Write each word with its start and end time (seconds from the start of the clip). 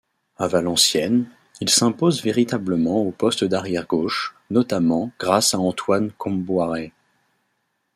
À 0.37 0.47
Valenciennes, 0.47 1.29
il 1.59 1.69
s'impose 1.69 2.23
véritablement 2.23 3.03
au 3.03 3.11
poste 3.11 3.43
d'arrière-gauche, 3.43 4.33
notamment 4.49 5.11
grâce 5.19 5.53
à 5.53 5.59
Antoine 5.59 6.09
Kombouaré. 6.13 6.91